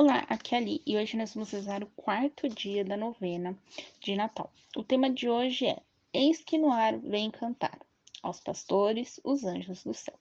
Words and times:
Olá, 0.00 0.24
aqui 0.28 0.54
é 0.54 0.58
Ali 0.58 0.80
e 0.86 0.96
hoje 0.96 1.16
nós 1.16 1.34
vamos 1.34 1.50
rezar 1.50 1.82
o 1.82 1.88
quarto 1.88 2.48
dia 2.48 2.84
da 2.84 2.96
novena 2.96 3.58
de 3.98 4.14
Natal. 4.14 4.48
O 4.76 4.84
tema 4.84 5.10
de 5.10 5.28
hoje 5.28 5.66
é 5.66 5.82
Eis 6.12 6.40
que 6.40 6.56
no 6.56 6.70
ar 6.70 6.96
vem 7.00 7.32
cantar 7.32 7.76
aos 8.22 8.38
pastores 8.38 9.20
os 9.24 9.42
anjos 9.42 9.82
do 9.82 9.92
céu. 9.92 10.16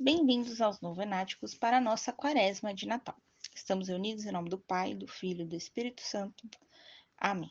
Bem-vindos 0.00 0.62
aos 0.62 0.80
novenáticos 0.80 1.54
para 1.54 1.76
a 1.76 1.80
nossa 1.82 2.10
quaresma 2.10 2.72
de 2.72 2.86
Natal. 2.86 3.16
Estamos 3.54 3.88
reunidos 3.88 4.24
em 4.24 4.32
nome 4.32 4.48
do 4.48 4.56
Pai, 4.56 4.94
do 4.94 5.06
Filho 5.06 5.42
e 5.42 5.46
do 5.46 5.56
Espírito 5.56 6.00
Santo. 6.00 6.48
Amém. 7.18 7.50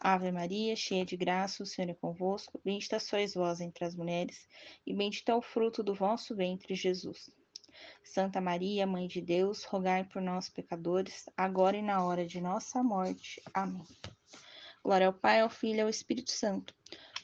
Ave 0.00 0.30
Maria, 0.30 0.76
cheia 0.76 1.04
de 1.04 1.16
graça, 1.16 1.60
o 1.60 1.66
Senhor 1.66 1.90
é 1.90 1.94
convosco. 1.94 2.60
Bendita 2.64 3.00
sois 3.00 3.34
vós 3.34 3.60
entre 3.60 3.84
as 3.84 3.96
mulheres, 3.96 4.48
e 4.86 4.94
bendito 4.94 5.28
é 5.28 5.34
o 5.34 5.42
fruto 5.42 5.82
do 5.82 5.92
vosso 5.92 6.36
ventre, 6.36 6.76
Jesus. 6.76 7.28
Santa 8.04 8.40
Maria, 8.40 8.86
Mãe 8.86 9.08
de 9.08 9.20
Deus, 9.20 9.64
rogai 9.64 10.04
por 10.04 10.22
nós, 10.22 10.48
pecadores, 10.48 11.28
agora 11.36 11.76
e 11.76 11.82
na 11.82 12.04
hora 12.04 12.24
de 12.24 12.40
nossa 12.40 12.80
morte. 12.80 13.42
Amém. 13.52 13.84
Glória 14.84 15.08
ao 15.08 15.12
Pai, 15.12 15.40
ao 15.40 15.50
Filho 15.50 15.78
e 15.78 15.80
ao 15.80 15.88
Espírito 15.88 16.30
Santo, 16.30 16.72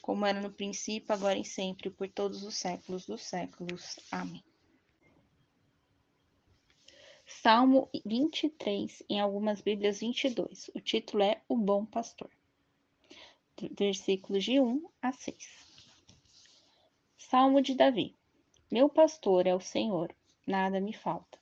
como 0.01 0.25
era 0.25 0.41
no 0.41 0.51
princípio, 0.51 1.15
agora 1.15 1.39
e 1.39 1.45
sempre, 1.45 1.89
por 1.89 2.09
todos 2.09 2.43
os 2.43 2.57
séculos 2.57 3.05
dos 3.05 3.23
séculos. 3.23 3.97
Amém. 4.11 4.43
Salmo 7.25 7.89
23, 8.05 9.01
em 9.09 9.21
algumas 9.21 9.61
Bíblias 9.61 10.01
22. 10.01 10.71
O 10.75 10.81
título 10.81 11.23
é 11.23 11.41
O 11.47 11.55
Bom 11.55 11.85
Pastor 11.85 12.29
versículos 13.71 14.43
de 14.43 14.59
1 14.59 14.89
a 15.01 15.11
6. 15.11 15.35
Salmo 17.17 17.61
de 17.61 17.73
Davi. 17.73 18.15
Meu 18.71 18.89
pastor 18.89 19.47
é 19.47 19.55
o 19.55 19.59
Senhor, 19.59 20.13
nada 20.45 20.79
me 20.79 20.93
falta. 20.93 21.39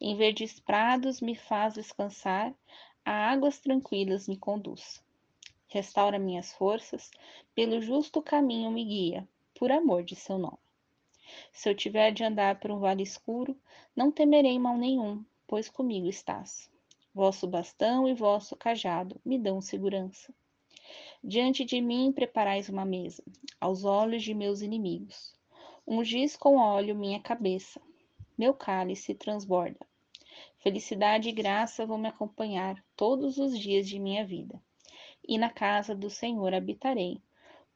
Em 0.00 0.16
verdes 0.16 0.58
prados 0.60 1.20
me 1.20 1.34
faz 1.34 1.74
descansar, 1.74 2.54
a 3.04 3.30
águas 3.30 3.58
tranquilas 3.58 4.28
me 4.28 4.36
conduz. 4.36 5.02
Restaura 5.68 6.18
minhas 6.18 6.52
forças, 6.52 7.10
pelo 7.54 7.80
justo 7.80 8.22
caminho 8.22 8.70
me 8.70 8.84
guia, 8.84 9.28
por 9.54 9.70
amor 9.70 10.04
de 10.04 10.16
seu 10.16 10.38
nome. 10.38 10.58
Se 11.52 11.68
eu 11.68 11.74
tiver 11.74 12.12
de 12.12 12.24
andar 12.24 12.60
por 12.60 12.70
um 12.70 12.78
vale 12.78 13.02
escuro, 13.02 13.56
não 13.94 14.10
temerei 14.10 14.58
mal 14.58 14.76
nenhum, 14.76 15.24
pois 15.46 15.68
comigo 15.68 16.08
estás. 16.08 16.70
Vosso 17.14 17.46
bastão 17.46 18.08
e 18.08 18.14
vosso 18.14 18.56
cajado 18.56 19.20
me 19.24 19.38
dão 19.38 19.60
segurança. 19.60 20.34
Diante 21.24 21.64
de 21.64 21.80
mim 21.80 22.10
preparais 22.12 22.68
uma 22.68 22.84
mesa, 22.84 23.22
aos 23.60 23.84
olhos 23.84 24.24
de 24.24 24.34
meus 24.34 24.60
inimigos. 24.60 25.32
Ungis 25.86 26.36
com 26.36 26.56
óleo 26.56 26.96
minha 26.96 27.20
cabeça, 27.20 27.80
meu 28.36 28.52
cálice 28.52 29.14
transborda. 29.14 29.78
Felicidade 30.58 31.28
e 31.28 31.32
graça 31.32 31.86
vão 31.86 31.96
me 31.96 32.08
acompanhar 32.08 32.82
todos 32.96 33.38
os 33.38 33.56
dias 33.56 33.88
de 33.88 34.00
minha 34.00 34.26
vida, 34.26 34.60
e 35.26 35.38
na 35.38 35.48
casa 35.48 35.94
do 35.94 36.10
Senhor 36.10 36.52
habitarei 36.52 37.22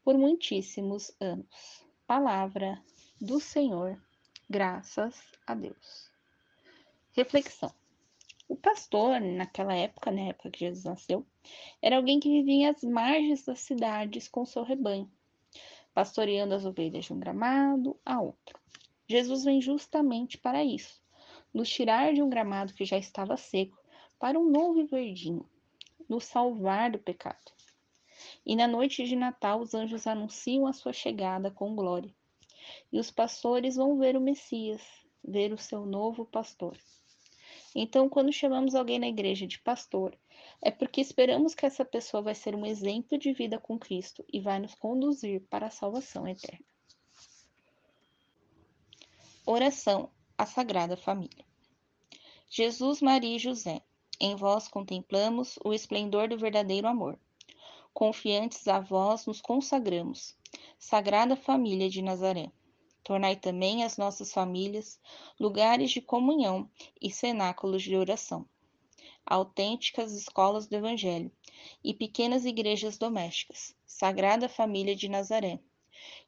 por 0.02 0.18
muitíssimos 0.18 1.14
anos. 1.20 1.86
Palavra 2.04 2.82
do 3.20 3.38
Senhor, 3.38 3.96
graças 4.50 5.20
a 5.46 5.54
Deus. 5.54 6.10
Reflexão. 7.12 7.72
O 8.48 8.54
pastor, 8.54 9.20
naquela 9.20 9.74
época, 9.74 10.10
na 10.12 10.22
época 10.22 10.50
que 10.50 10.60
Jesus 10.60 10.84
nasceu, 10.84 11.26
era 11.82 11.96
alguém 11.96 12.20
que 12.20 12.28
vivia 12.28 12.70
às 12.70 12.82
margens 12.82 13.44
das 13.44 13.58
cidades 13.58 14.28
com 14.28 14.46
seu 14.46 14.62
rebanho, 14.62 15.10
pastoreando 15.92 16.54
as 16.54 16.64
ovelhas 16.64 17.06
de 17.06 17.12
um 17.12 17.18
gramado 17.18 17.98
a 18.04 18.20
outro. 18.20 18.58
Jesus 19.08 19.44
vem 19.44 19.60
justamente 19.60 20.38
para 20.38 20.64
isso, 20.64 21.02
nos 21.52 21.68
tirar 21.68 22.14
de 22.14 22.22
um 22.22 22.28
gramado 22.28 22.72
que 22.72 22.84
já 22.84 22.96
estava 22.96 23.36
seco 23.36 23.76
para 24.18 24.38
um 24.38 24.48
novo 24.48 24.80
e 24.80 24.84
verdinho, 24.84 25.48
nos 26.08 26.24
salvar 26.24 26.92
do 26.92 26.98
pecado. 26.98 27.52
E 28.44 28.54
na 28.54 28.68
noite 28.68 29.04
de 29.04 29.16
Natal, 29.16 29.60
os 29.60 29.74
anjos 29.74 30.06
anunciam 30.06 30.66
a 30.66 30.72
sua 30.72 30.92
chegada 30.92 31.50
com 31.50 31.74
glória. 31.74 32.14
E 32.92 32.98
os 32.98 33.10
pastores 33.10 33.76
vão 33.76 33.98
ver 33.98 34.16
o 34.16 34.20
Messias, 34.20 34.82
ver 35.22 35.52
o 35.52 35.58
seu 35.58 35.84
novo 35.84 36.24
pastor. 36.24 36.76
Então, 37.78 38.08
quando 38.08 38.32
chamamos 38.32 38.74
alguém 38.74 38.98
na 38.98 39.06
igreja 39.06 39.46
de 39.46 39.58
pastor, 39.58 40.18
é 40.62 40.70
porque 40.70 40.98
esperamos 40.98 41.54
que 41.54 41.66
essa 41.66 41.84
pessoa 41.84 42.22
vai 42.22 42.34
ser 42.34 42.54
um 42.54 42.64
exemplo 42.64 43.18
de 43.18 43.34
vida 43.34 43.58
com 43.58 43.78
Cristo 43.78 44.24
e 44.32 44.40
vai 44.40 44.58
nos 44.58 44.74
conduzir 44.74 45.42
para 45.50 45.66
a 45.66 45.70
salvação 45.70 46.26
eterna. 46.26 46.64
Oração 49.44 50.08
à 50.38 50.46
Sagrada 50.46 50.96
Família. 50.96 51.44
Jesus, 52.48 53.02
Maria 53.02 53.36
e 53.36 53.38
José, 53.38 53.82
em 54.18 54.34
vós 54.34 54.68
contemplamos 54.68 55.58
o 55.62 55.74
esplendor 55.74 56.30
do 56.30 56.38
verdadeiro 56.38 56.88
amor. 56.88 57.20
Confiantes 57.92 58.66
a 58.68 58.80
vós 58.80 59.26
nos 59.26 59.42
consagramos, 59.42 60.34
Sagrada 60.78 61.36
Família 61.36 61.90
de 61.90 62.00
Nazaré. 62.00 62.50
Tornai 63.06 63.36
também 63.36 63.84
as 63.84 63.96
nossas 63.96 64.32
famílias 64.32 64.98
lugares 65.38 65.92
de 65.92 66.00
comunhão 66.00 66.68
e 67.00 67.08
cenáculos 67.08 67.84
de 67.84 67.94
oração, 67.94 68.44
autênticas 69.24 70.12
escolas 70.12 70.66
do 70.66 70.74
Evangelho 70.74 71.30
e 71.84 71.94
pequenas 71.94 72.44
igrejas 72.44 72.98
domésticas, 72.98 73.76
Sagrada 73.86 74.48
Família 74.48 74.96
de 74.96 75.08
Nazaré. 75.08 75.60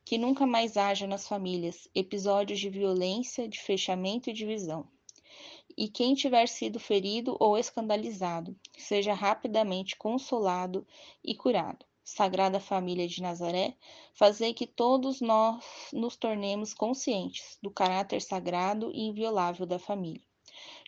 Que 0.05 0.17
nunca 0.17 0.47
mais 0.47 0.77
haja 0.77 1.05
nas 1.05 1.27
famílias 1.27 1.89
episódios 1.97 2.61
de 2.61 2.71
violência, 2.71 3.49
de 3.49 3.59
fechamento 3.59 4.31
e 4.31 4.33
divisão. 4.33 4.89
E 5.77 5.89
quem 5.89 6.15
tiver 6.15 6.47
sido 6.47 6.79
ferido 6.79 7.37
ou 7.41 7.59
escandalizado, 7.59 8.55
seja 8.79 9.13
rapidamente 9.15 9.97
consolado 9.97 10.87
e 11.25 11.35
curado 11.35 11.85
Sagrada 12.09 12.59
Família 12.59 13.07
de 13.07 13.21
Nazaré, 13.21 13.77
fazei 14.15 14.55
que 14.55 14.67
todos 14.67 15.21
nós 15.21 15.63
nos 15.93 16.17
tornemos 16.17 16.73
conscientes 16.73 17.59
do 17.63 17.71
caráter 17.71 18.23
sagrado 18.23 18.91
e 18.95 19.03
inviolável 19.09 19.67
da 19.67 19.79
família, 19.79 20.25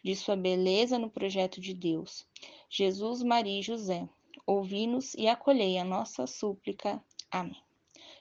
de 0.02 0.16
sua 0.16 0.34
beleza 0.34 0.98
no 0.98 1.10
projeto 1.10 1.60
de 1.60 1.74
Deus. 1.74 2.26
Jesus, 2.70 3.22
Maria 3.22 3.60
e 3.60 3.62
José, 3.62 4.08
ouvi-nos 4.46 5.12
e 5.12 5.28
acolhei 5.28 5.76
a 5.76 5.84
nossa 5.84 6.26
súplica. 6.26 7.04
Amém. 7.30 7.62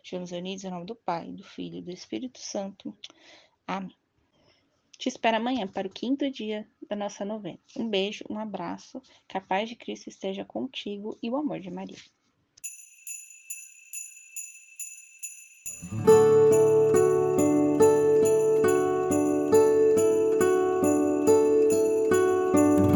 Estamos 0.04 0.34
unidos 0.34 0.66
em 0.66 0.70
nome 0.70 0.86
do 0.86 0.96
Pai, 0.96 1.32
do 1.32 1.44
Filho 1.44 1.78
e 1.78 1.82
do 1.82 1.92
Espírito 1.92 2.40
Santo. 2.40 2.94
Amém. 3.66 3.96
Te 4.98 5.08
espero 5.08 5.38
amanhã 5.38 5.66
para 5.66 5.88
o 5.88 5.92
quinto 5.92 6.30
dia 6.30 6.70
da 6.90 6.98
nossa 6.98 7.24
novena. 7.24 7.60
Um 7.78 7.88
beijo, 7.88 8.26
um 8.30 8.38
abraço, 8.38 9.02
que 9.26 9.38
a 9.38 9.42
paz 9.42 9.70
de 9.70 9.78
Cristo 9.78 10.10
esteja 10.10 10.44
contigo 10.44 11.18
e 11.24 11.30
o 11.30 11.38
amor 11.38 11.62
de 11.62 11.72
Maria. 11.72 11.98